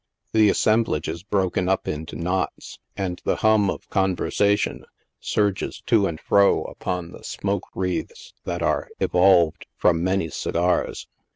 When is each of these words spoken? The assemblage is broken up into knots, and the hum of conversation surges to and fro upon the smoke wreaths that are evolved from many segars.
The 0.33 0.49
assemblage 0.49 1.07
is 1.07 1.21
broken 1.21 1.69
up 1.69 1.87
into 1.87 2.15
knots, 2.15 2.79
and 2.97 3.21
the 3.23 3.35
hum 3.35 3.69
of 3.69 3.87
conversation 3.91 4.83
surges 5.19 5.83
to 5.85 6.07
and 6.07 6.19
fro 6.19 6.63
upon 6.63 7.11
the 7.11 7.23
smoke 7.23 7.67
wreaths 7.75 8.33
that 8.43 8.63
are 8.63 8.89
evolved 8.99 9.67
from 9.77 10.03
many 10.03 10.29
segars. 10.29 11.05